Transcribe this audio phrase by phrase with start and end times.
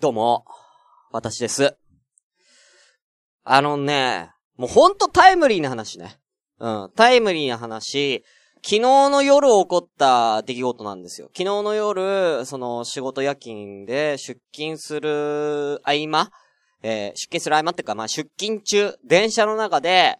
[0.00, 0.44] どうも、
[1.10, 1.76] 私です。
[3.42, 6.20] あのね、もうほんとタイムリーな話ね。
[6.60, 8.22] うん、タイムリーな話。
[8.62, 11.26] 昨日の夜起こった出来事なんですよ。
[11.36, 16.30] 昨日の夜、その仕事夜勤で出勤する合間
[16.84, 20.16] えー、出勤する合間っていうか、まあ、出勤中、電車の中で、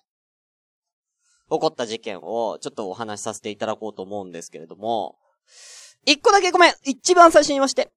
[1.51, 5.19] 起こった事件を、ちょっとお話しさせていただこうと思うんですけれども、
[6.05, 7.93] 一個だけごめん一番最初に言いまして。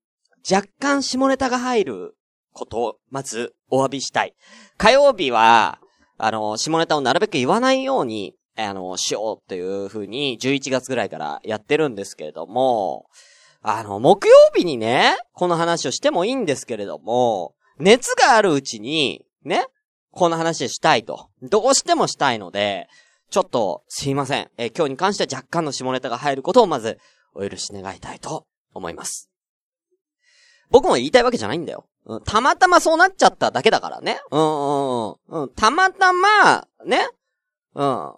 [0.49, 2.15] 若干下ネタが入る
[2.53, 4.33] ことを、まず、お詫びしたい。
[4.77, 5.79] 火曜日は、
[6.17, 13.05] あの、下ネタをなるべく言わないように、あの、しようという風に、11月ぐらいからやってるんですけれども、
[13.61, 19.65] あの、木曜日にね、この話をしてもいいんですけれども、熱があるうちに、ね、
[20.11, 21.29] この話したいと。
[21.41, 22.87] どうしてもしたいので、
[23.29, 24.49] ちょっと、すいません。
[24.57, 26.99] え今日に関しては若干の下ネタが入ることをまず、
[27.33, 29.30] お許し願いたいと思います。
[30.71, 31.85] 僕も言いたいわけじゃないんだよ。
[32.05, 34.19] うん、たまたまそうなっちゃっただけだからね。
[34.31, 35.49] うん、うん、うん。
[35.49, 37.07] たまたま、ね。
[37.75, 38.11] うん。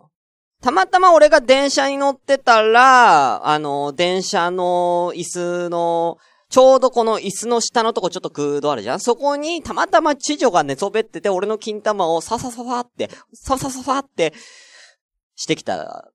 [0.62, 6.18] たまたま俺が電車に乗ってたら、あの、電車の椅子の、
[6.50, 14.34] ちょうどこの椅子の下のとこちょっと空洞あるじゃんそこにたまたま知女が寝そべってて、俺の金玉をささささって、ささささって、
[15.36, 16.14] してきた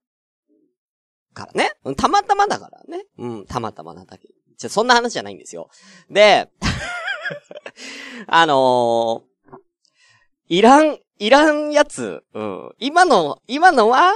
[1.35, 1.73] からね。
[1.97, 3.05] たまたまだからね。
[3.19, 4.29] うん、たまたまなだけ。
[4.59, 5.71] じゃ、そんな話じゃないんですよ。
[6.11, 6.51] で、
[8.27, 9.59] あのー、
[10.49, 12.71] いらん、いらんやつ、うん。
[12.79, 14.15] 今の、今のは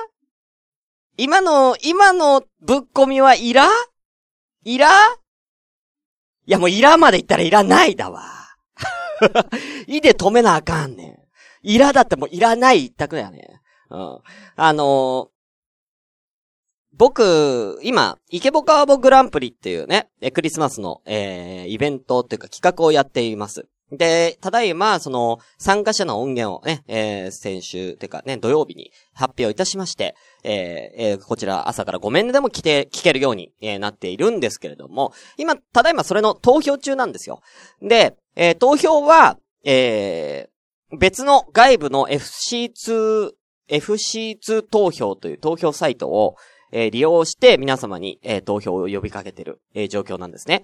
[1.17, 3.69] 今の、今のぶっ込みはいら
[4.65, 4.89] いら
[6.47, 8.25] いやもういらまで言ったらいらないだわ。
[9.87, 11.19] いで止めなあかんねん。
[11.63, 13.61] いらだってもういらない一択だよね。
[13.91, 14.19] うん。
[14.57, 15.31] あの、
[17.03, 23.67] 僕、今、イケボカーボグランプリっていうね、クリスマスの、えー、イベントというか企画をやっています。
[23.91, 30.14] で、ただいま、その、参加者の音源をね、えー、先週、てかね、土曜日に発表いたしまして、
[30.45, 37.40] えー、えー、こちら朝からごめんねでも来て、聞けるように、えー、なっているんですけれども、今、ただいまそれの投票中なんですよ。
[37.80, 43.33] で、えー、投票は、えー、別の外部の FC2、
[43.69, 46.36] FC2 投票という投票サイトを、
[46.72, 50.62] えー、利用して皆様に、えー、投票を呼びかけてる、えー、状況なんですね。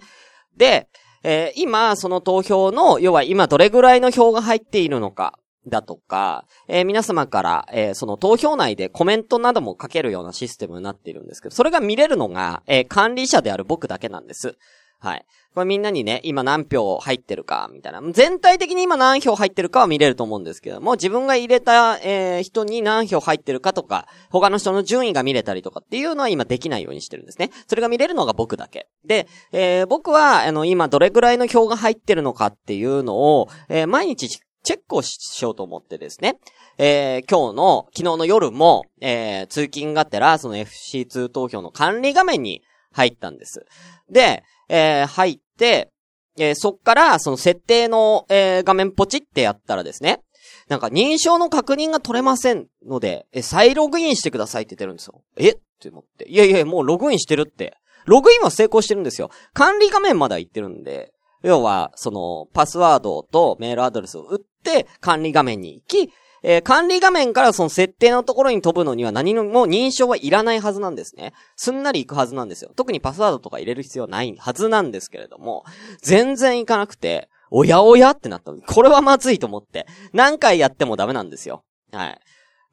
[0.57, 0.87] で、
[1.23, 5.37] え今、その投票の、要は今どれぐらいの票が入っているのか、
[5.67, 14.57] だとか、え皆様から、えその投票内でコメントなども書けるようなシステムになっているんですけど、それが見れるのが、え管理者である僕だけなんです。
[14.99, 15.25] はい。
[15.53, 18.01] これみんなにね、今何票入ってるか、みたいな。
[18.11, 27.49] 全体的に今何票入ってるかは見れると思うんですけども、自分が入れた、えー、人に何票入ってるかとか、他の人の順位が見れたりとかっていうのは今できないようにしてるんですね。
[27.67, 28.87] それが見れるのが僕だけ。
[29.05, 36.39] で、えー、僕は、あの、今どれぐらいの票が入ってるのかっていうのを、えー、毎日チェックをしようと思ってですね。
[36.77, 42.61] えー、今日の、昨日の夜も、えー、通勤がてら、その FC2 投票の管理画面に
[42.91, 43.65] 入ったんです。
[44.09, 45.89] で、えー、入って、
[46.37, 50.21] えー、そっから、その設定の、えー、画面ポチってやったらですね、
[50.69, 55.21] なんか認証の確認が取れませんので、え、再ログインしてくださいって言ってるんですよ。
[55.35, 55.49] え？
[55.49, 56.29] って思って。
[56.29, 57.75] いやいや、もうログインしてるって。
[58.05, 59.29] ログインは成功してるんですよ。
[59.53, 66.11] 管理画面までは行ってるんで、要は、その、パスワードとメールアドレスを打って、管理画面に行き、
[66.43, 71.33] えー、管理画面からその設定のところに飛ぶのには何も認証はいらないはずなんですね。
[71.55, 72.71] すんなり行くはずなんですよ。
[72.75, 75.63] 特にパスワードとか入れる必要はないはずなんですけれども、
[76.01, 79.87] 全然行かなくて、おやおやってなったこれはまずいと思って。
[80.13, 81.63] 何回やってもダメなんですよ。
[81.91, 82.19] はい。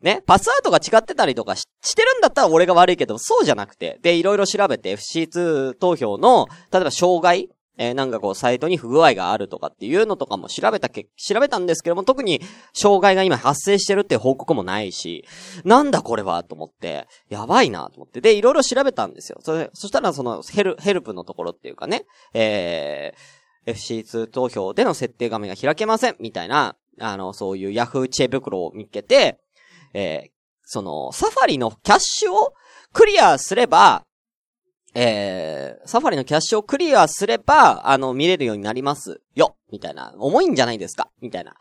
[0.03, 3.98] ね、パスワードが違ってたりとかししてるんだったら俺が悪いけど、そうじゃなくて。
[4.03, 7.48] で、いろいろ調べて FC2 投票の、例えば障害
[7.78, 12.41] えー、なんかこう、サイトに不具合があるとかっていうのとかも調べたけ、調べたんですけども、特に、
[12.72, 15.26] 障害が今発生してるって報告もないし、
[15.64, 18.20] なんだこれはと思って、やばいなと思って。
[18.20, 19.39] で、いろいろ調べたんですよ。
[19.42, 29.39] それ、そしたらその、ヘル、ヘルプのところっていうかね、えー、FC2 投票での設定画面が開けません、みたいな、あの、そういう Yahoo チェ袋を見つけて、
[29.92, 30.30] えー、
[30.65, 32.54] その、サファリのキャッシュを
[32.92, 34.04] クリアすれば、
[34.98, 39.54] えー、サファリのキャッシュをクリアすれば、あの、見れるようになりますよ。
[39.71, 40.15] みたいな。
[40.16, 41.10] 重いんじゃないですか。
[41.21, 41.54] みたいな。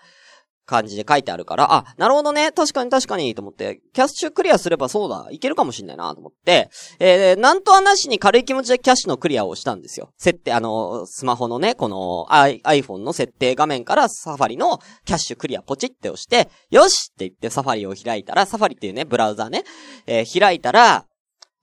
[0.66, 2.52] 感じで書いてあるから、あ、なるほどね。
[2.52, 10.12] 確かに確かに、と思って、キャッシュクリアすればそうだ、いけるかもしんないな、と思って、えー、なんとはなしに軽い気持ちでキャッシュのクリアをしたんですよ。
[10.18, 19.66] 設定、あの、スマホのね、この、iPhone の設定画面からサファリのキャッシュクリアポチって押して、よしって言ってサファリを開いたら、サファリっていうね、ブラウザね、
[20.08, 21.06] えー、開いたら、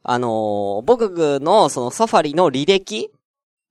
[0.03, 3.11] あのー、僕のそのサファリの履歴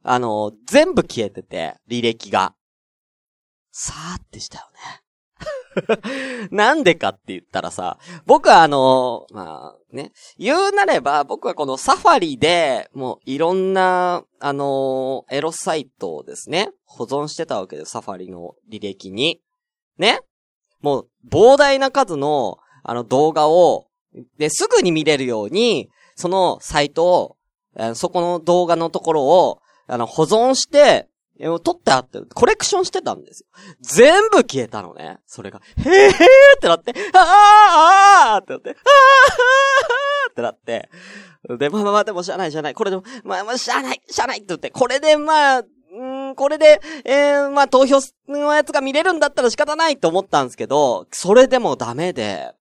[0.04, 2.54] あのー、全部消えてて、履歴が。
[3.72, 5.02] さーってしたよね。
[6.52, 19.42] なんでかって言ったらさ、僕はあの、まあね、言うなれば僕はこのサファリでもういろんな、あのエロサイトをですね、保存してたわけです、サファリの履歴に。
[19.98, 20.20] ね？
[20.82, 23.88] もう膨大な数のあの動画を、
[24.38, 25.90] で、すぐに見れるように、
[26.22, 27.38] そのサイトを、
[27.96, 31.08] そこの動画のところを、あの、保存して、
[31.64, 33.48] 撮ってあって、コレクションしてたんですよ。
[33.82, 35.18] 全部消えたのね。
[35.26, 36.14] それが、へーへーっ
[36.62, 40.90] てなって、あーあーってなって、あーあーってなって、
[41.58, 42.76] で、まあまあまあ、でもしゃあないしゃあない。
[42.76, 52.54] これでも、まあまあしゃあない、しゃあないって言って、これでまあ、ん、これで、えー、まあ投票のやつが見れるんだったら仕方ないと思ったんですけど、それでもダメで、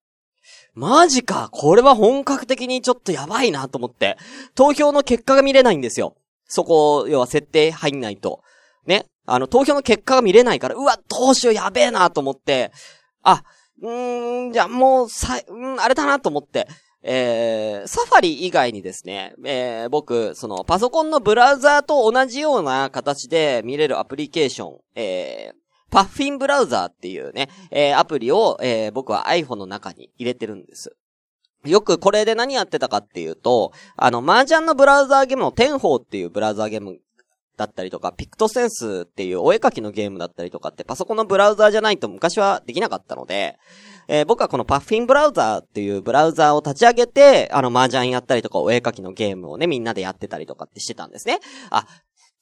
[0.74, 4.16] マジか、これは本格的にちょっとやばいなと思って、
[4.54, 6.16] 投票の結果が見れないんですよ。
[6.46, 8.42] そこ、要は設定入んないと。
[8.86, 9.06] ね。
[9.26, 12.72] あの、投票の結果が見れないから、うわ、どうしよう、やべえなと思って、
[13.22, 13.42] あ、
[13.82, 16.66] うーん、じゃあもう、さ、うん、あれだなと思って、
[17.02, 25.54] えー、サファリ以外にですね、えー、僕、その、パソコンのブラウザーと同じような形で見れるアプリケーション、えー、
[25.90, 30.96] パッフィンブラウザーっていうね、えー、アプリを、えー、僕は iPhone の中に入れてるんです。
[31.64, 36.98] よくこれで何やってたかっていうと、あの、麻雀のブラウザーゲームのテンホーっていうブラウザーゲーム
[37.58, 43.58] だったりとか、ピクトセンスっていうお絵描きのゲームだったりとかってパソコンのブラウザーじゃないと昔はできなかったので、
[44.08, 51.40] えー、僕はこのパッフィンブラウザーっていうブラウザーを立ち上げて、あの麻雀やったりとかお絵描きのゲームをね、みんなでやってたりとかってしてたんですね。
[51.70, 51.86] あ、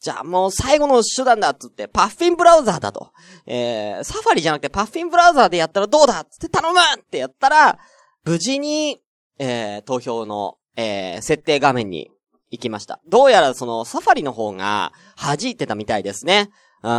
[0.00, 3.10] じゃあもう最後の手段だっつって、パッフィンブラウザーだと。
[3.46, 7.78] えー、サファリじゃなくてパッフィンブラウザーでやったらどうだっつって頼むってやったら、
[8.24, 9.00] 無事に、
[9.38, 12.10] えー、投票の、えー、設定画面に
[12.50, 13.00] 行きました。
[13.08, 16.50] どうやらそのサファリの方が弾いてたみたいですね。
[16.82, 16.90] うん。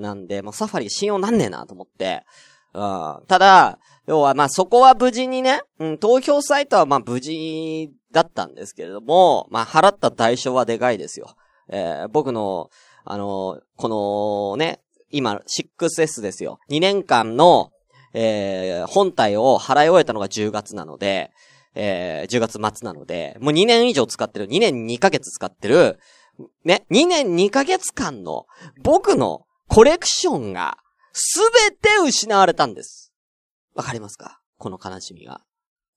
[0.00, 2.24] なんで、もうサファリ信用なんねえなと思って。
[2.74, 3.22] うん。
[3.28, 11.34] ただ、要はまあそこは無事にね、うん、投票サイトはまあ無事だったんですけれども、まあ払った代償はでかいですよ。
[11.70, 12.70] えー、僕の、
[13.04, 14.80] あのこのね、
[15.10, 16.58] 今 6S ですよ。
[16.68, 17.70] 2年間の、
[18.12, 21.30] えー、本体を払い終えたのが10月なので、
[21.74, 25.98] えー、10月末なので、もう2年以上使ってる、2年2ヶ月使ってる、
[26.64, 28.46] ね、2年2ヶ月間の
[28.82, 30.78] 僕のコレクションが
[31.12, 33.12] すべて失われたんです。
[33.74, 34.40] わかりますか？
[34.58, 35.42] この悲しみが。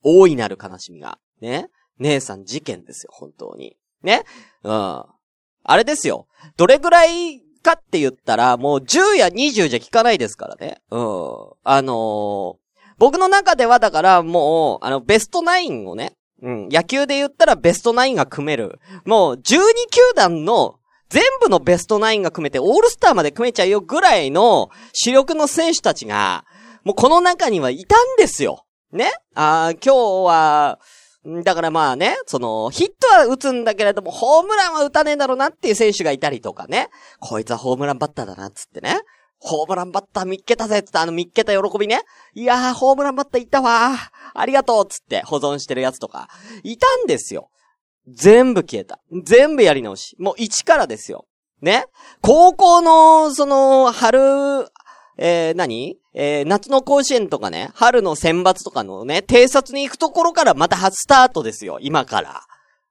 [0.03, 1.17] 大いなる悲しみが。
[1.41, 1.69] ね？
[1.99, 3.77] 姉さん事件ですよ、本当に。
[4.03, 4.23] ね？
[4.63, 5.05] うん。
[5.63, 6.27] あれですよ。
[6.57, 10.81] どれぐらいかって言ったら、もう10や20じゃ効かないですからね。
[10.91, 11.01] うん。
[11.63, 12.55] あのー、
[12.99, 18.79] 僕の中ではだからもう、あの、ベストナインをね、うん、野球で言ったらベストナインが組める。
[19.05, 19.61] もう、12球
[20.15, 20.75] 団の
[21.09, 26.45] 全部のベストナインが組めて、オールスターまで組めちゃうよぐらいの主力の選手たちが、
[26.83, 28.65] もうこの中にはいたんですよ。
[28.91, 29.11] ね？
[29.35, 29.95] あ今日
[30.25, 30.79] は、
[31.25, 36.89] だからまあね、その、ヒットは打つんだけれども、ホームランは打たねえだろうなっていう選手がいたりとかね。
[37.19, 38.99] こいつはホームランバッターだなっ、つってね。
[39.39, 42.01] ホームランバッター見っけたぜっ、つってあの見っけた喜びね。
[42.33, 46.27] いやー、ホームランバッターいたわーありがとうっ、つって保存してるやつとか、
[46.63, 47.49] いたんですよ。
[48.07, 48.99] 全部消えた。
[49.23, 50.17] 全部やり直し。
[50.19, 51.25] もう一からですよ。
[51.61, 51.85] ね
[52.21, 54.67] 高校の、その、春、
[55.17, 55.97] えー、何？
[56.15, 62.43] えー、夏の甲子園とかね、春の選抜とかのね、偵察に行くところからまた初スタートですよ、今から。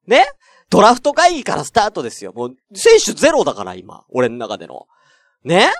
[0.06, 0.26] ね？
[0.70, 2.32] ドラフト会議からスタートですよ。
[2.34, 4.04] もう、選手ゼロだから、今。
[4.08, 4.86] 俺の中での。
[5.44, 5.70] ね？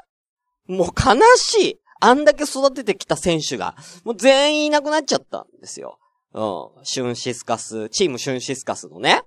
[0.67, 1.81] もう悲しい。
[2.01, 5.99] あんだけ育ててきた選手が、もう全員いなくなっちゃったんですよ。
[6.35, 6.85] うん。
[6.85, 9.23] シュンシスカス、チームシュンシスカスのね。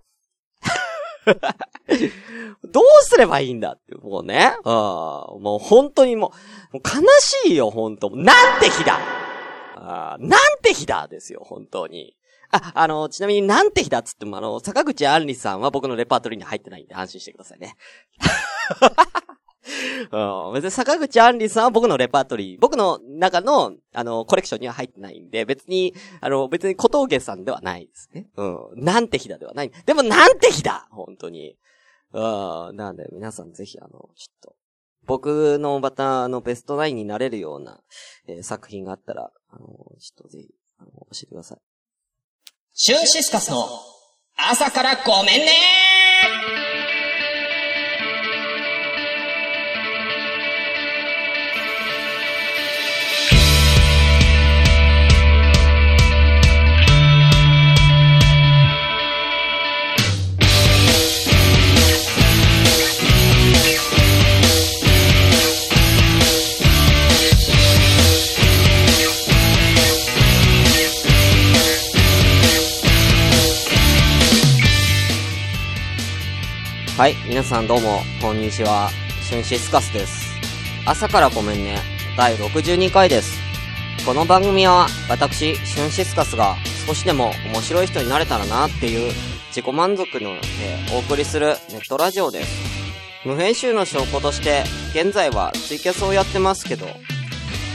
[2.71, 4.55] どうすればいいんだって、もうね。
[4.63, 4.73] うん。
[5.41, 6.33] もう本当にも
[6.71, 7.03] う、もう悲
[7.45, 8.99] しいよ、本当なんて日だ
[9.75, 12.15] あなんて日だですよ、本当に。
[12.51, 17.75] あ、あの、ちなみになんて日だっつっても、あの、坂口あんりさんは僕のレパートリーに入ってないんで安心してくださいね。
[20.53, 28.27] 別に坂口あんりさんは僕のレパートリー、僕の中の、あの、コレクションには入ってないんで、別に、あの、別に小峠さんではないですね。
[28.37, 28.83] うん。
[28.83, 29.71] なんて日だではない。
[29.85, 31.57] でもなんて日だ本当に。
[32.13, 32.19] う
[32.71, 32.75] ん。
[32.75, 34.09] なんで、皆さんぜひ、あの、ちょっ
[34.41, 34.55] と、
[35.05, 37.79] 僕のまた、あの、ベストナインになれるような、
[38.27, 39.67] えー、作品があったら、あの、
[39.99, 41.57] ちょっとぜひ、あの、教えてください。
[42.73, 43.67] シュンシスカスの、
[44.37, 46.64] 朝からごめんね
[76.97, 78.89] はい、皆さんどうも、こんにちは。
[79.21, 80.33] シュンシスカスです。
[80.85, 81.79] 朝からごめんね。
[82.15, 83.37] 第62回です。
[84.05, 86.55] この番組は、私、シュンシスカスが
[86.87, 89.11] 少しでも面白い人になれたらなっていう
[89.49, 92.49] 自己満足の、えーお送りするネットラジオです。
[93.25, 94.63] 無編集の証拠として、
[94.97, 96.87] 現在はツイキャスをやってますけど、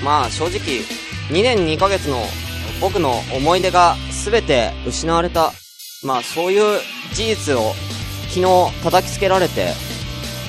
[0.03, 0.81] まあ正直、
[1.29, 2.23] 2年2ヶ月の
[2.81, 5.53] 僕の思い出が全て失われた、
[6.03, 6.81] まあそういう
[7.13, 7.75] 事実を
[8.31, 9.75] 昨日叩きつけられて、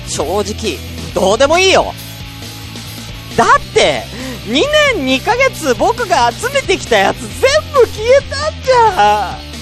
[0.08, 0.78] 正直、
[1.14, 1.92] どうでもいいよ
[3.36, 4.04] だって、
[4.46, 4.52] 2
[4.96, 9.52] 年2ヶ月僕が集めてきたやつ全部消えたんじゃん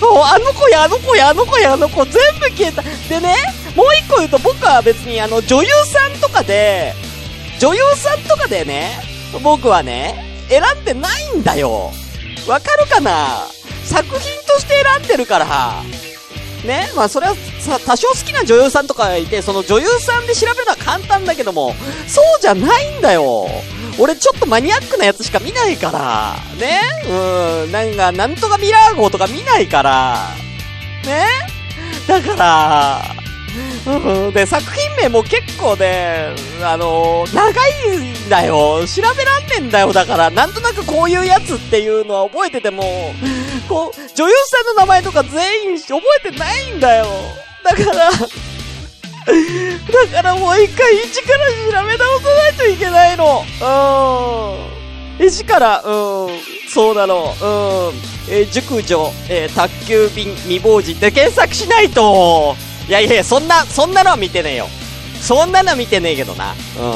[0.00, 2.82] もうあの子やあの子やあの子やあの子全部消えた。
[2.82, 3.36] でね、
[3.76, 6.92] もう一個言うと僕は別にあの女優さんとかで、
[7.60, 8.98] 女優さんとかでね、
[9.44, 11.92] 僕はね、選んでないんだよ。
[12.48, 13.46] わかるかな？
[13.84, 15.82] 作品として選んでるから。
[16.64, 21.74] ね、まあそれはさ、多少好きな女優さんとかいて、その女優さんで調べるのは簡単だけども、
[22.06, 23.48] そうじゃないんだよ。
[23.98, 26.36] 俺ちょっとマニアックなやつしか見ないから。
[26.58, 30.28] ねうん、なんか、なんとかミラー号とか見ないから。
[31.04, 31.26] ね
[32.06, 33.21] だから、
[34.32, 38.80] で、作品名も結構ね、あの長いんだよ。
[38.86, 39.92] 調べらんねんだよ。
[39.92, 43.14] だから、なんとなくこういうやつっていうのは覚えてても、
[43.68, 47.06] こう、女優さんの名前とか全員覚えてないんだよ。
[47.64, 48.12] だから、だ
[50.16, 53.44] からもう一回一から調べ直さないといけないの。
[55.18, 55.26] うん。
[55.26, 56.30] 一から、うん。
[56.72, 57.34] そうなの。
[57.40, 58.12] うん。
[58.28, 62.56] えー熟女、えー宅急便未亡人って検索しないと。
[62.88, 64.68] いやいや、そんな、そんなのは見てねえよ。
[65.20, 66.54] そんなのは見てねえけどな。
[66.78, 66.92] うん。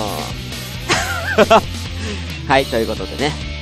[2.48, 3.55] はい、ということでね。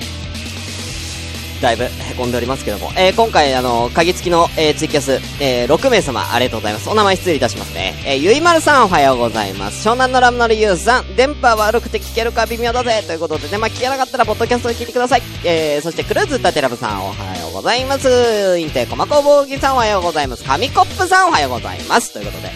[1.63, 1.85] だいぶ
[2.17, 6.89] 凹んでおりますけども、えー今回、あの、鍵付きの、えーツイキャス、えー6名様、ありがとうございます。
[6.91, 7.95] お名前失礼いたしますね。
[8.05, 9.89] えーゆいまるさん、おはようございます。
[9.89, 15.23] 湘南のラムのりゆうさん、電波悪くて聞けるか微妙だぜ、ということでね、まあ、聞けなかったら、ポッドキャストで聞いてください。
[15.45, 18.59] えー、そして、クルーズタテラブさん、おはようございます。
[18.59, 20.45] インテコマコボウギさん、おはようございます。
[20.45, 22.13] 紙コップさん、おはようございます。
[22.13, 22.51] ということで、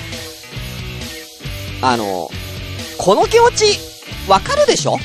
[1.81, 2.31] あの、
[2.99, 3.78] この気持ち、
[4.28, 4.99] わかるでしょ？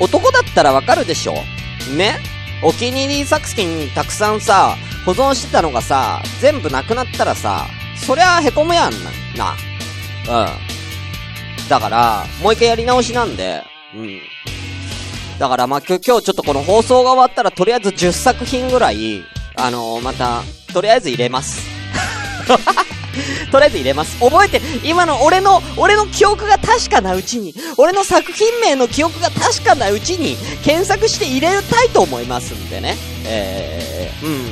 [0.00, 1.34] 男だったらわかるでしょ？
[1.96, 2.18] ね？
[2.62, 8.92] お気に入り作品にたくさんさ、保存してたのがさ、全部なくなったらさ、そりゃ凹むやん
[9.36, 9.54] な。
[10.26, 10.44] な。
[10.44, 11.68] うん。
[11.68, 13.62] だから、もう一回やり直しなんで、
[13.94, 14.20] うん。
[15.38, 19.22] だからまあ、今日ちょっとこの放送が終わったらとりあえず10作品ぐらい、
[19.54, 21.62] あのーまた、とりあえず入れます。
[23.52, 24.16] とりあえず入れます。
[24.20, 32.96] 覚えて、今の俺の、俺の記憶が確かなうちに、俺の作品名の記憶が確かなうちに、検索して入れたいと思いますんでね。
[33.24, 34.46] えー、うん。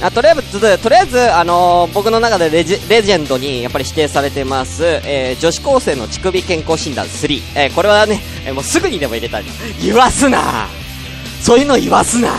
[0.00, 7.42] あとりあえず、とりあえず、あのー僕の中でレジレジェンドにやっぱり指定されてます、えー女子高生の乳首健康診断3。
[7.56, 9.44] えーこれはね、えーもうすぐにでも入れたい。
[9.82, 10.68] 言わすな
[11.42, 12.28] そういうの言わすな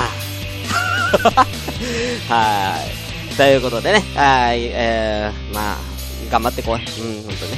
[2.29, 3.08] はい。
[3.39, 5.77] ということでね、はい、えー、まあ、
[6.29, 6.81] 頑張ってこい。
[6.81, 7.57] うん、ほんとね。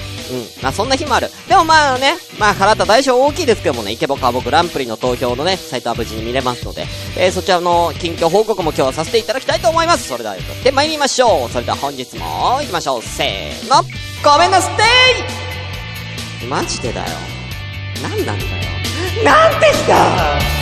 [0.56, 0.64] うん。
[0.64, 1.28] まあ、そんな日もある。
[1.50, 6.86] でもまあね、まあ、払った代償大きいですけどもね、イケボカボグランプリの投票のね、サイトは無事に見れますので、
[7.18, 10.08] えー、そちらの近況報告も今日はさせていただきたいと思います。
[10.08, 11.50] それでは、やって参りましょう。
[11.50, 13.02] それでは本日も行きましょう。
[13.02, 13.82] せーの。
[14.24, 14.70] ごめんなさ
[16.44, 17.08] いマジでだよ。
[18.04, 18.40] なんなんだよ。
[19.26, 20.61] なんですか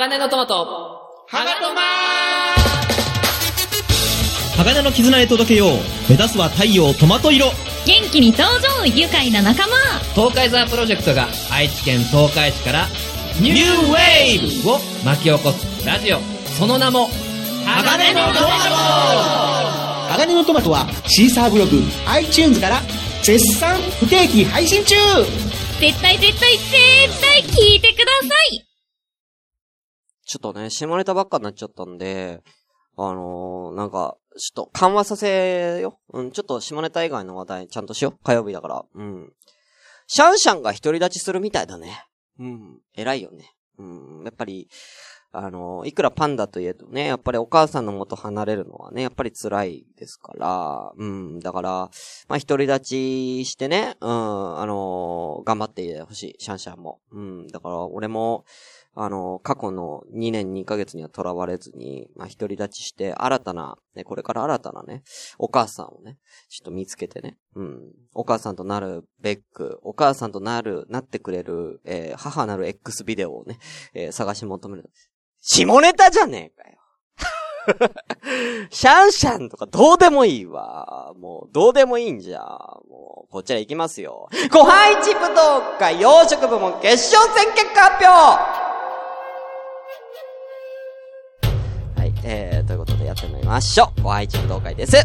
[0.00, 0.66] 鋼のトマト、
[1.28, 1.82] 鋼トマ
[4.56, 5.68] 鋼の絆へ届けよう。
[6.08, 7.48] 目指すは太陽トマト色。
[7.84, 9.76] 元気に登場愉快な仲間。
[10.14, 12.86] 東海ザープロジェクトが愛知県東海市から
[13.42, 16.18] ニューウェーブを巻き起こすラジオ。
[16.58, 17.10] その名も、
[17.66, 22.80] 鋼のトマ鋼のトマトはシーサーブログ iTunes から
[23.22, 24.96] 絶賛不定期配信中。
[25.78, 28.69] 絶対絶対絶対聞いてください
[30.30, 32.40] ちょっとね、下ネタばっかになっちゃったんで、
[32.96, 35.98] あのー、なんか、ちょっと緩和させよ。
[36.12, 38.18] うん、ちょっと下ネタ以外の話題ちゃんとしよう。
[38.22, 38.84] 火曜日だから。
[38.94, 39.32] うん。
[40.06, 42.04] シャンシャンが独り立ちするみたいだね。
[42.38, 42.78] うん。
[42.94, 43.52] 偉いよね。
[43.78, 44.22] うん。
[44.24, 44.68] やっぱり、
[45.32, 51.40] あのー、いくらパンダといえどね、やっぱりお母さんの元離れるのはね、やっぱり辛いですから、うん。
[51.40, 51.90] だから、
[52.28, 57.00] まあ、独り立ちしてね、うん、あのー頑張ってほしい、シャンシャンも。
[57.10, 57.48] うん。
[57.48, 58.44] だから、俺も、
[58.94, 65.02] あの、過去の2年2ヶ月には囚われずに、まあ、独り立ちして、新たな、ね、これから新たなね、
[65.38, 66.18] お母さんをね、
[66.48, 67.80] ちょっと見つけてね、うん。
[68.14, 73.58] お母さんとなるベック、お母さんとなる、なってくれる、えー、母なる X ビデオをね、
[73.94, 74.90] えー、探し求める。
[75.40, 76.76] 下ネタじゃねえかよ。
[78.70, 81.12] シャンシャンとかどうでもいいわ。
[81.18, 82.40] もう、どうでもいいんじゃ。
[82.40, 84.28] もう、こちら行きますよ。
[84.50, 88.59] ご飯一武道会養殖部門決勝戦結果発表
[92.22, 94.02] えー、ということでやってみましょう。
[94.02, 94.96] ご配置武道会です。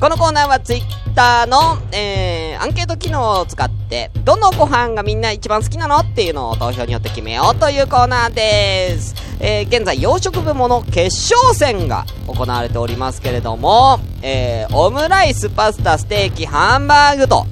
[0.00, 9.14] このコーナーはツイッターの、えー、アンケート機能を使って、どのご飯がみんな一番好きなのっていうのを投票によって決めようというコーナーです。
[9.40, 17.46] えー、現在、洋食部門の決勝戦が行われておりますけれども、えー、オムライス、パスタ、ステーキ、ハンバーグと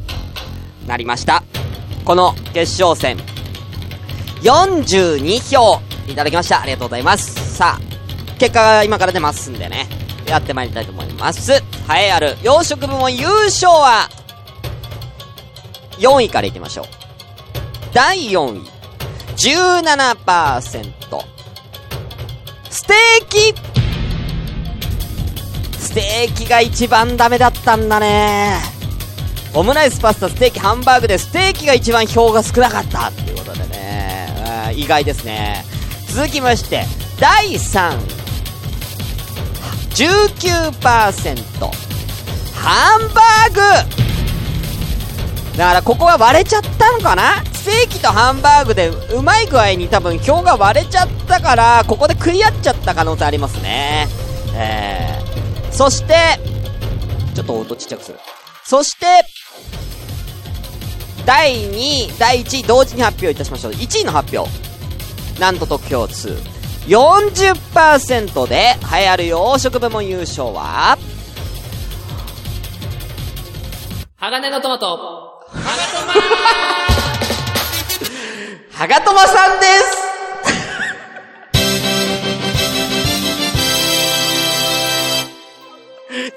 [0.86, 1.42] なりました。
[2.04, 3.16] この決勝戦、
[4.42, 6.60] 42票いただきました。
[6.60, 7.56] ありがとうございます。
[7.56, 7.83] さあ、
[8.38, 9.88] 結果が今から出ますんでね、
[10.26, 11.52] やってまいりたいと思います。
[11.52, 11.62] 栄
[12.06, 14.08] えある洋食部門優勝は、
[15.98, 16.86] 4位からいきましょう。
[17.92, 18.62] 第4位、
[19.36, 20.94] 17%。
[22.70, 23.54] ステーキ
[25.78, 28.58] ステーキが一番ダメだったんだね
[29.54, 35.64] オムライス、パスタ、ステーキ、ハンバーグでステーキが一番票が少なかったっていうことでね、意外ですね。
[36.08, 36.84] 続きまして、
[37.20, 38.23] 第3位。
[39.94, 41.70] 19%
[42.54, 43.60] ハンバーグ。
[45.56, 47.44] だからここは割れちゃったのかな？
[47.52, 54.08] ステーキとハンバーグでうまい具合に多分票が割れちゃったからここで食い合っちゃった可能性ありますね。
[54.56, 56.14] えー、そして
[57.34, 58.18] ちょっと音ちっちゃくする。
[58.64, 59.06] そして
[61.24, 63.72] 第2位第1位同時に発表いたしましょう。
[63.72, 64.50] 1位の発表。
[65.38, 66.53] なんと得票2
[66.86, 70.98] 40%で流行る洋食部門優勝は、
[74.16, 74.86] 鋼のトマト、
[75.48, 76.12] ハガトマ
[78.70, 80.04] ハガトマさんです。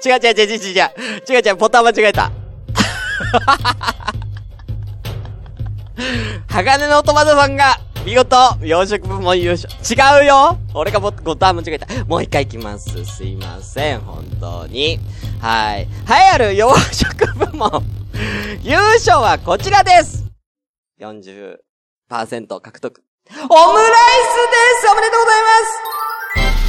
[0.08, 0.82] 違う違う違う違う違う。
[1.28, 2.30] 違う違う、ボタン間違えた。
[6.48, 7.78] 鋼のトマトさんが
[8.08, 9.68] 見事、養殖部門優勝。
[9.84, 12.04] 違うよ俺がボタン間違えた。
[12.06, 13.04] もう一回行きます。
[13.04, 14.98] すいません、本当に。
[15.42, 15.86] はい。
[15.86, 15.90] 流
[16.32, 17.84] 行る養殖部門
[18.62, 20.24] 優勝はこちらです
[20.98, 21.58] 40%
[22.60, 23.04] 獲得。
[23.30, 26.67] オムライスですおめでとうございます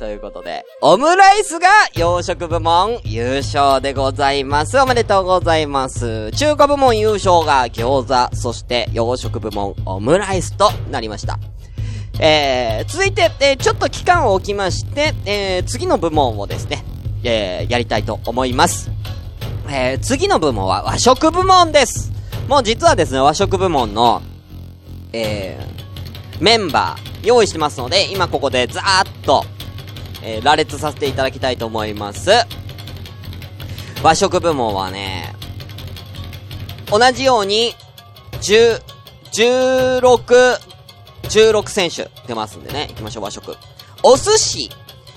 [0.00, 4.78] ということで、オムライスが洋食部門優勝でございます。
[4.78, 6.30] おめでとうございます。
[6.30, 11.38] 中華部門優勝が餃子、そして洋食部門オムライスとなりました。
[12.18, 16.82] えー、続いて、えー、ちょっと期間を置きまして、えー、次の部門をですね、
[17.22, 18.90] えー、やりたいと思います。
[19.68, 22.10] えー、次の部門は和食部門です。
[22.48, 24.22] もう実はですね、和食部門の、
[25.12, 29.44] えー、メンバー用意してますので、今ここでザーッと
[30.22, 32.30] えー、羅列させていただきたいと思います。
[34.02, 35.34] 和食部門はね、
[36.90, 37.74] 同じように、
[38.40, 38.78] 十、
[39.32, 40.58] 十、六、
[41.28, 43.56] 十、六選手出ますんでね、行きましょう、和食。
[44.02, 44.70] お寿司、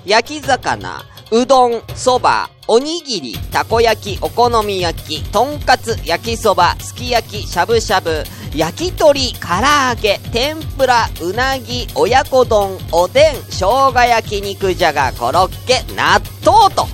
[0.05, 1.03] 焼き魚、
[1.33, 8.23] うどん、そば、おにぎり、たこ焼き、お好み焼き、とんかつ、焼きそば、すき焼き、しゃぶしゃぶ、
[8.55, 16.85] 焼き鳥、唐揚げ、天ぷら、うなぎ、親子丼、おでん、生姜焼き肉じゃが、コロッケ、納豆と、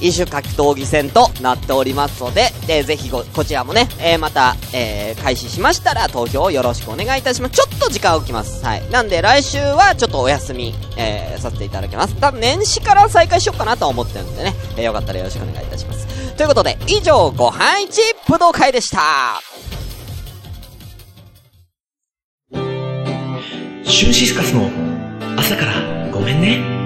[0.00, 7.54] 異種格闘技戦となっておりますので、えー、ぜひこちらもね、えー、また、えー、開始しましたら投票をよろしくお願いいたします。
[7.54, 8.64] ちょっと時間を置きます。
[8.64, 8.90] はい。
[8.90, 12.14] なんで来週はちょっとお休み、えー、させていただきます。
[12.16, 16.34] 多分年始から再開しようかなと思ってるんでね、えー、よかったらよろしくお願いいたします。
[16.34, 19.40] ということで、以上、ご飯一武道会でした。
[23.84, 24.70] シュンシスカスの
[25.36, 26.79] 朝からごめんね。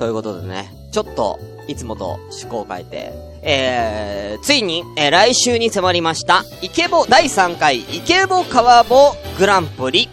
[0.00, 10.08] ということでね、ちょっと、いつもと趣向を変えて、えー、ついに、えー、来週に迫りました、イケボ第3回イケボ川ボグランプリ。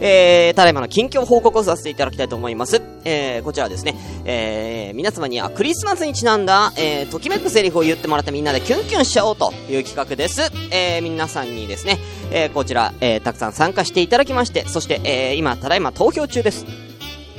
[0.00, 2.80] えー、ただいまの近況報告をさせていただきたいと思います。
[3.04, 3.94] えー、こちらはですね、
[4.24, 10.50] えー、皆様にはクリスマスにちなんだ、えー、ときめくセリフを言ってもらってみんなでキュンキュンしちゃおうという企画です。
[10.70, 11.98] えー、皆さんにですね、
[12.30, 16.85] えー、こちら、えー、たくさん参加していただきまして、そして、えー、今、ただいま投票中です。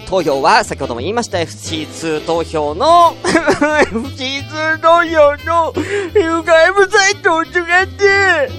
[0.07, 8.49] 投票は、先ほども言いました FC2 投票の、FC2 投票の、ウェブサイトを使って、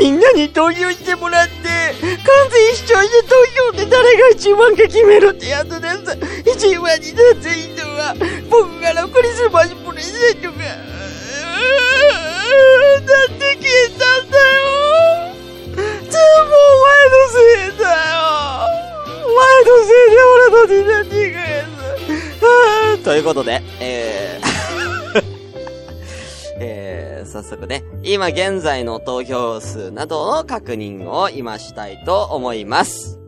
[0.00, 1.62] みんなに投票してもらって、完
[2.50, 3.36] 全視聴者投
[3.70, 6.66] 票で誰が一番か決めるってやつです。
[6.66, 8.16] 一番になっていいのは、
[8.50, 10.64] 僕からクリスマスプレゼントが、だ
[13.24, 14.58] って消えたんだよ。
[15.76, 18.75] 全部お前のせいだよ。
[19.36, 21.64] 前のせいで俺の時代にがや
[22.98, 23.02] つ。
[23.04, 25.22] ということで、えー、
[26.58, 33.18] えー、早速ね、今現在の投票数などの確認を今したいと思います。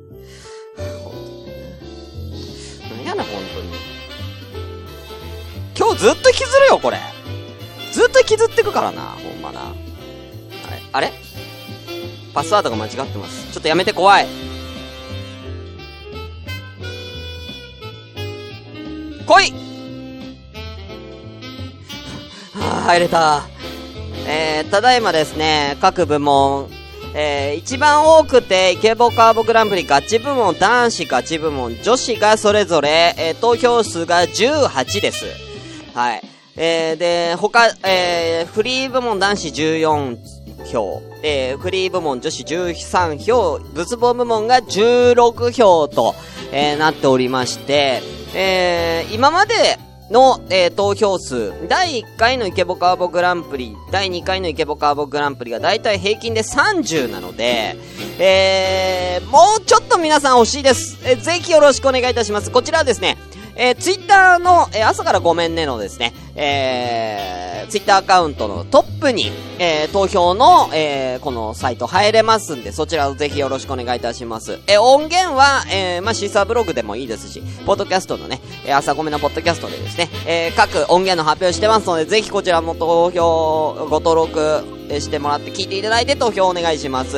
[2.90, 3.68] 何やねん、本当に。
[5.78, 6.98] 今日ずっと引きずるよ、これ。
[7.92, 9.60] ずっと引きずってくからな、ほんまな。
[9.60, 9.72] はい。
[10.92, 11.12] あれ？
[12.34, 13.52] パスワードが間違ってます。
[13.52, 14.47] ちょっとやめて怖い。
[19.28, 19.52] 来い
[22.54, 23.42] は あ、入れた。
[24.26, 26.70] えー、ただいまですね、各部門、
[27.14, 35.26] えー、一番多くて、イケボカーボグランプリガチ部門、男子ガチ部門、女子がそれぞれ、えー、投票数が18です。
[35.94, 36.22] はい。
[36.56, 40.16] えー、で、他、えー、フリー部門男子14
[40.64, 46.14] 票、えー、フリー部門女子13票、仏棒部門が16票と、
[46.52, 48.02] えー、なっておりまして、
[48.34, 49.54] えー、今まで
[50.10, 57.76] の、えー、投票数、第1回のイケボカーボグランプリ、第2回のイケボカーボグランプリがだいたい平均で30なので、
[58.18, 60.98] えー、もうちょっと皆さん欲しいです。
[61.04, 62.50] えーぜひよろしくお願いいたします。
[62.50, 63.18] こちらはですね、
[63.60, 74.60] えー、ツイッターの、えー朝からごめんねのですね、えー、ツイッターアカウントのトップに、えー、投票の、えー、このサイト入れますんで、そちらをぜひよろしくお願いいたします。
[74.68, 84.62] えー、音源は、えー、まあ、シーサーブログでもいいですし、ポッドキャストのね、えー、朝ごめんのポッドキャストでですね、えー、各音源の発表してますので、ぜひこちらも投票、ご登録
[85.00, 87.16] してもらって聞いていただいて投票お願いします。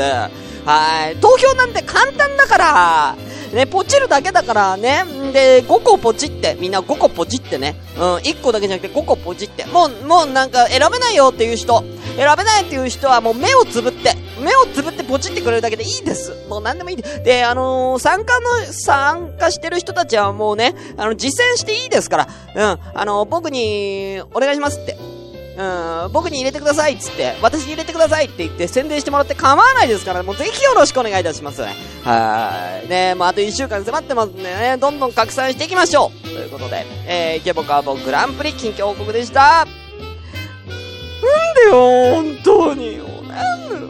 [0.64, 1.16] はい。
[1.20, 3.16] 投票なんて簡単だから、
[3.52, 5.04] ね、ポチるだけだからね。
[5.32, 7.74] で、5個ポチって、みんな5個ポチってね。
[7.96, 9.66] うん、1個だけじゃなくて5個ポチって。
[9.66, 11.82] もう、もうなんか選べないよっていう人、
[12.16, 16.32] 選べないっていう人はもう目をつぶって、目をつぶってポチってくれるだけでいいです。
[16.48, 17.02] もう何でもいいで。
[17.20, 22.28] で、あのー参加の、参加してる人たちはもうね、あの、実践していいですから。
[22.54, 25.09] うん、あのー僕に、お願いしますって。
[25.56, 31.62] うん、僕に入れてくださいっつって、私に入れてくださいって言って宣伝してもらって構わないですから、もうぜひよろしくお願いいたします。
[31.62, 32.88] はい。
[32.88, 39.64] ねまあ、あと1週間迫ってますんでね、どんどん拡散していきましょうということで、えー、イケボカーボグランプリ近況報告でした。
[39.64, 43.04] なんでよ、本当によ。
[43.28, 43.80] なんでよ。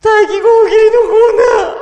[0.00, 1.75] 大気合切りのコーナー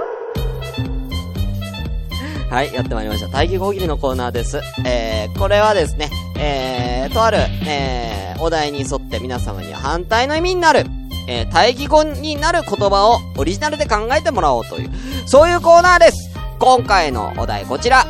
[2.55, 3.27] はい、やってまいりました。
[3.27, 4.61] 大気合切りのコーナーです。
[4.87, 10.85] えー、これはですね、えー、とある、えー、お題に沿って皆様に反対の意味になる、
[11.27, 14.90] えー、対義語になる言葉をオリジナルで考えてもらおうという、
[15.27, 16.31] そういうコーナーです。
[16.61, 18.07] 今回のお題こちら。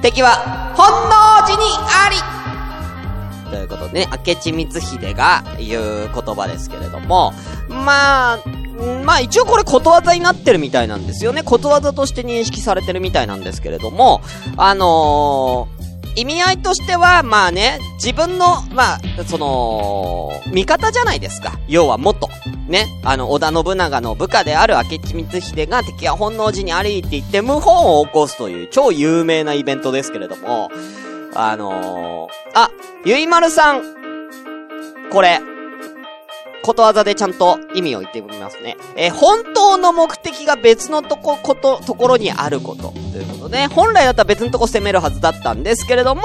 [0.00, 2.31] 敵は本能寺にあり
[3.52, 7.34] ということでね、明智光秀が言う言葉ですけれども、
[7.68, 8.38] まあ、
[9.04, 11.42] まあ一応これことわざになってるみたいなんですよね。
[11.42, 14.22] ことわざとして認識されてるみたいなんですけれども、
[14.56, 15.82] あのー
[16.14, 21.58] 意味合いとしては、まあね、自分の、まあ、その、味方じゃないですか。
[21.68, 22.28] 要は元。
[22.68, 22.86] ね。
[23.02, 30.70] あの、織田信長の部下である明智光秀が敵は本能寺にありって言って謀反を起こすという超有名なイベントですけれども、
[31.34, 32.70] あのー、あ、
[33.04, 33.82] ゆいまるさん、
[35.10, 35.40] これ、
[36.62, 38.76] ことわざでちゃんと意味を言ってみますね。
[38.96, 42.92] えー本当の目的が別のとこ、こと、ところにあること。
[43.12, 46.22] ということで、本来だったら別のとこ攻めるはずだったんですけれども、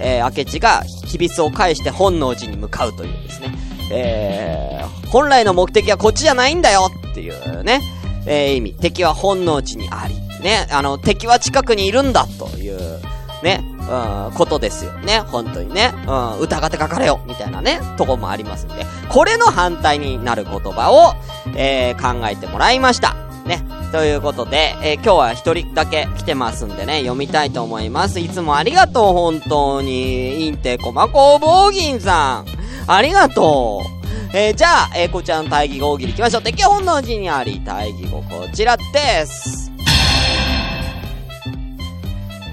[0.00, 3.52] えー、明智が、きびすを返して本能寺に向かうというですね。
[3.92, 7.80] えー、本来の目的はこっちじゃないんだよっていうね、
[8.26, 8.74] えー、意味。
[8.74, 10.14] 敵は本能寺にあり。
[10.42, 13.00] ね、あの、敵は近くにいるんだという、
[13.42, 15.20] ね、うん、ことですよね。
[15.20, 15.92] 本当にね。
[16.06, 18.86] うん、疑ってかかれよみたいなね、とこもありますんで。
[19.08, 21.14] これの反対になる言葉を、
[21.56, 23.14] えー、考えてもらいました。
[23.46, 23.62] ね。
[23.90, 28.20] ということで、えー今日は一人だけ来てますんでね、読みたいと思います。
[28.20, 30.46] いつもありがとう、本当に。
[30.46, 32.90] インテコマ工房銀さん。
[32.90, 34.36] ありがとう。
[34.36, 36.42] えー、じゃあ、えー、こちらの対義語大喜利行きましょう。
[36.42, 39.61] 敵は本能寺にあり、対義語こちらです。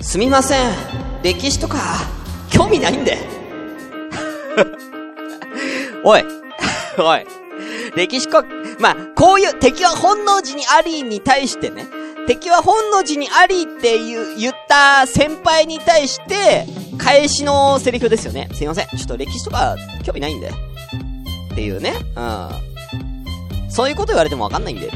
[0.01, 0.71] すみません。
[1.23, 1.77] 歴史とか、
[2.49, 3.17] 興味ないんで。
[6.03, 6.23] おい。
[6.97, 7.25] おい。
[7.95, 8.45] 歴史か、
[8.79, 11.85] まあ、こういう、敵は本能寺にありに対してね、
[12.27, 16.65] 敵は本能寺にありっていう、言った先輩に対して、
[16.97, 18.49] 返しのセリフですよね。
[18.53, 18.87] すいません。
[18.87, 20.49] ちょっと歴史とか興味ないんで。
[20.49, 21.93] っていうね。
[22.15, 22.49] うん。
[23.69, 24.89] そういうこと言われてもわかんないんで。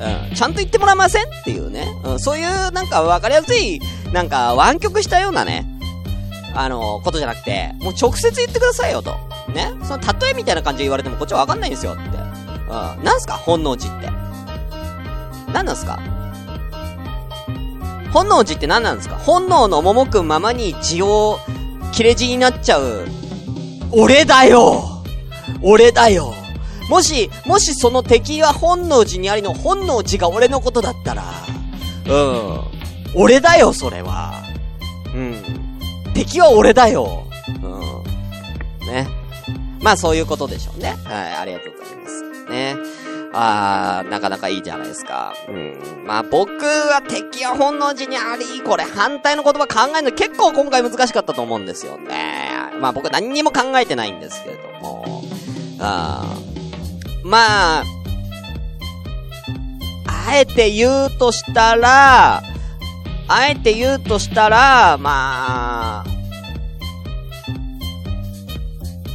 [0.00, 0.34] うん。
[0.34, 1.86] ちゃんと言ってもらえませんっていうね。
[2.04, 2.20] うん。
[2.20, 3.80] そういう、なんかわかりやすい、
[4.12, 5.66] なんか湾曲したようなね、
[6.54, 9.16] あの、ことじゃなくて、もう直接言ってくださいよと。
[9.52, 9.72] ね。
[9.82, 12.02] その例えみたいな感じで言われてもこっちはわかんないんですよって。
[12.02, 13.04] うん。
[13.04, 13.34] なんすか？
[13.34, 14.08] 本能寺って。
[15.52, 15.98] 何なんすか？
[18.12, 19.16] 本能寺って何なんですか？
[19.16, 21.38] 本能の赴くままに字を
[21.92, 23.06] 切れ字になっちゃう。
[23.92, 25.02] 俺だよ
[25.62, 26.34] 俺だよ
[26.88, 31.22] もし、もしその敵は本能寺にありの本能寺が俺のことだったら、
[32.06, 32.60] うん。
[33.14, 34.42] 俺だよ、それは。
[35.14, 35.42] うん。
[36.14, 37.24] 敵は俺だよ。
[37.62, 38.86] うん。
[38.86, 39.08] ね。
[39.80, 40.96] まあそういうことでしょうね。
[41.04, 42.44] はい、ありがとうございます。
[42.50, 42.76] ね。
[43.32, 45.34] あー、なかなかいいじゃないですか。
[45.48, 46.04] うん。
[46.06, 52.44] まあ僕は敵は本能寺にあり、これ反対の言葉考えるの結構今回難しかったと思うんですよね。
[52.80, 55.24] まあ僕何にも考えてないんですけれども。
[55.80, 56.53] あー
[57.24, 57.84] まあ、
[60.06, 62.42] あえて言うとしたら、
[63.26, 66.04] あえて言うとしたら、まあ、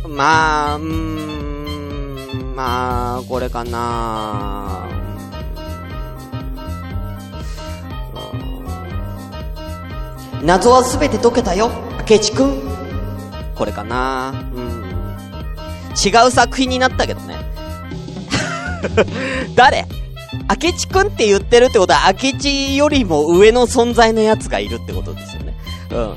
[0.08, 4.88] まあ、うーん、まあ、これかな。
[10.42, 11.70] 謎はすべて解けたよ、
[12.10, 12.60] 明智くん。
[13.54, 14.34] これかな。
[14.56, 14.80] うん。
[15.96, 17.49] 違う作品になったけどね。
[19.56, 19.86] 誰？
[20.64, 25.56] 明智くんって言ってるってことは、明智よりも上の存在のやつがいるってことですよね。
[25.92, 26.16] うん。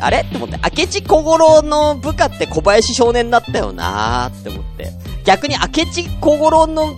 [0.00, 0.18] あれ？
[0.18, 4.90] って思って、明智小五郎の部下って小林少年だったよなーって思って。
[5.24, 6.94] 逆に明智小五郎の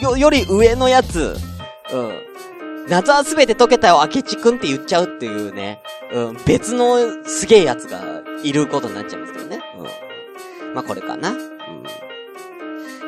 [0.00, 1.36] よ、より上のやつ、
[1.92, 2.28] うん。
[2.88, 5.80] 謎はすべて解けたよ、明智くんって言っちゃうっていうね。
[6.12, 6.38] うん。
[6.46, 8.00] 別のすげえやつが
[8.42, 9.60] いることになっちゃうんですけどね。
[9.78, 10.74] うん。
[10.74, 11.30] まあ、これかな。
[11.30, 11.36] うん。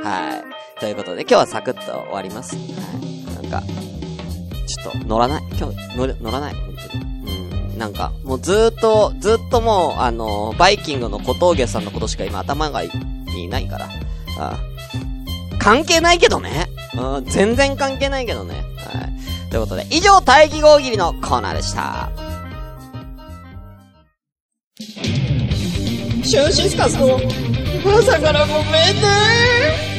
[0.03, 0.45] はい。
[0.81, 2.57] ということで、今日はサクッと終わります。
[2.57, 3.43] はい。
[3.43, 3.63] なんか、
[4.67, 5.43] ちょっと乗らない？
[5.59, 6.55] 今日、乗る、乗らない？
[6.55, 7.05] 本当に。
[7.71, 7.79] うん。
[7.79, 12.91] なんか、もうずーっと、ずーっともう、あの、バイキングの小峠さんのことしか今頭がい
[13.37, 13.89] いないから。
[14.39, 14.59] あ
[15.59, 16.67] 関係ないけどね。
[16.97, 18.55] うん、全然関係ないけどね。
[18.55, 19.07] は
[19.47, 19.51] い。
[19.51, 22.11] ということで、以上、大義号切りのコーナーでした。
[26.25, 27.21] シュンシスカスの、
[27.85, 29.90] 朝からごめんね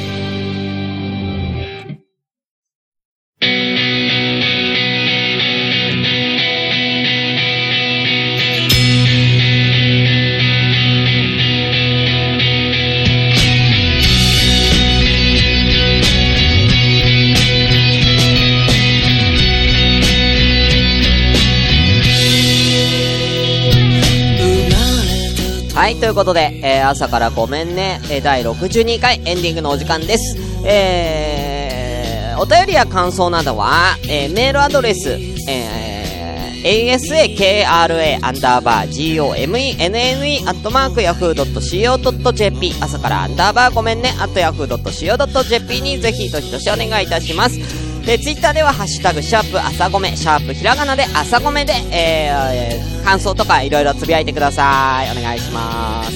[26.11, 30.35] ということで、えー、朝からごめんね、えー、第62回エンディングのお時間です。
[30.65, 47.57] えー、お便りや感想などは、えー、メールアドレス、えー、asakra アンダーバー gomenne アットマーク yahoo.co.jp 朝からアンダーバーごめんね、アット yahoo.co.jp にぜひどしどしお願いいたします。
[48.05, 55.17] で、ツイッターでは、ハッシュタグ、シャープ、朝ごめ、シャープ、ひらがなで、朝ごめで、ええー感想とかいろいろつぶやいてください。
[55.17, 56.11] お願いします。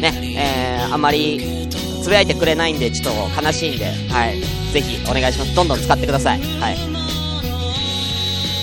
[0.00, 1.68] ね、えー、あんまり、
[2.02, 4.40] つぶやいてくれないんで、ちょっと悲しいんで、はい。
[4.72, 5.54] ぜひ、お願いします。
[5.54, 6.40] どんどん使ってください。
[6.40, 6.76] はい。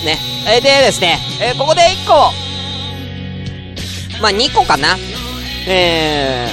[0.04, 2.32] ね、えー、でですね、えー、ここで1個、
[4.22, 4.96] まあ、2個かな。
[5.66, 6.48] え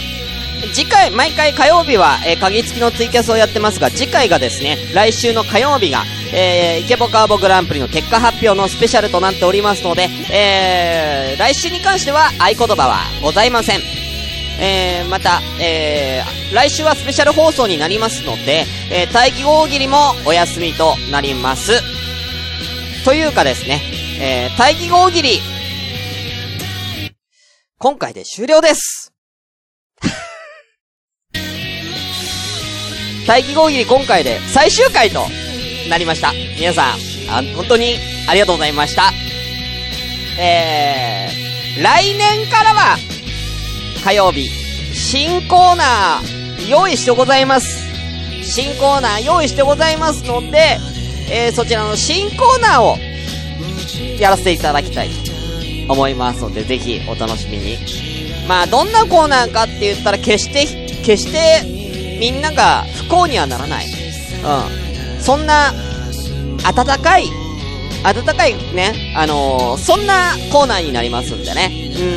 [0.64, 13.80] ー、次回、毎回火曜日は、えー、鍵付きのツイキャスをやってますが、次回がですね、来週の火曜日が、えー、イケボカーボグランプリの結果発表のスペシャルとなっておりますので、えー、来週に関しては合言葉はございません。
[14.60, 21.82] えー、また、えー、来週はスペシャル放送になりますので、えー、待機大喜利もお休みとなります。
[23.04, 23.82] というかですね、
[24.22, 25.40] えー、待機大喜利、
[27.80, 29.12] 今回で終了です。
[33.28, 35.26] 待機大喜利今回で最終回と
[35.90, 36.32] なりました。
[36.58, 36.96] 皆さ
[37.42, 39.12] ん、本当にありがとうございました。
[40.40, 42.98] えー、来年からは、
[44.04, 44.50] 火曜日、
[44.94, 47.92] 新コーナー用意してございます。
[48.44, 50.80] 新コーナー用意してございますので、
[51.32, 52.98] えー、そちらの新コーナーを、
[54.20, 55.10] やらせていただきたい
[55.88, 57.78] と思いますので、ぜひお楽しみに。
[58.48, 60.66] まあ、どんなコーナーかって言ったら、決して、
[61.04, 63.86] 決して、みんなが不幸にはならない。
[63.86, 64.91] うん。
[65.22, 65.74] そんな、
[66.64, 67.30] 温かい、
[68.04, 71.72] 温かいね、あのーそんなコーナーになりますんでね。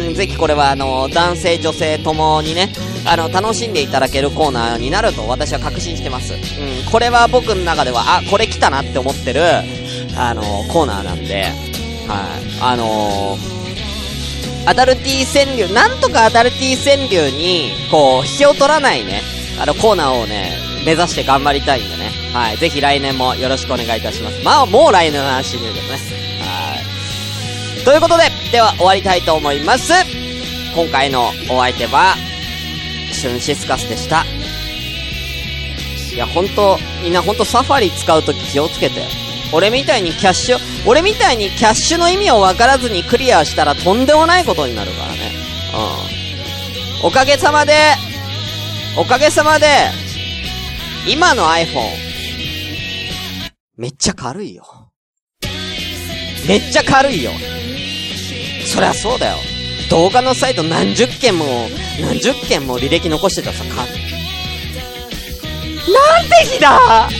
[0.08, 2.72] うん、ぜひこれはあのー男性、女性ともにね、
[3.06, 6.32] あの、楽しんでいただけるコーナーになると私は確信してます。
[6.32, 6.38] うん、
[6.90, 9.42] これは僕の中では、あ、これ来たなって思ってる、
[10.16, 11.52] あのーコーナーなんで、はい。
[12.60, 13.38] あの
[14.66, 19.20] アダルティ川柳、なんとかアダルティ川柳に、こう、引きを取らないね、
[19.60, 20.52] あのコーナーをね、
[20.84, 22.10] 目指して頑張りたいんでね。
[22.32, 22.56] はい。
[22.58, 24.42] ぜひ来年もよろしくお願いいたします。
[24.44, 25.92] まあ、もう来年の話になるけどね。
[26.40, 26.76] は
[27.80, 27.84] い。
[27.84, 29.92] ということで、では終わりたいと思います。
[30.74, 32.16] 今回のお相手は、
[33.12, 34.24] シュンシスカスでした。
[36.12, 39.02] いや、ほんと、みんなほんとサファリ使うとき気をつけて。
[39.52, 45.32] 俺みたいにキャッシュ、俺みたいにキャッシュの意味を分からずにクリアしたらとんでもないことになるからね。
[47.02, 47.06] うん。
[47.06, 47.74] おかげさまで、
[48.96, 49.66] おかげさまで、
[51.06, 51.90] 今の iPhone、
[53.76, 54.64] めっちゃ軽いよ。
[56.48, 57.30] めっちゃ軽いよ。
[58.66, 59.36] そりゃそうだよ。
[59.90, 61.44] 動画のサイト何十件も、
[62.00, 63.86] 何十件も履歴残してたさ、か、なん
[66.28, 67.10] て日だ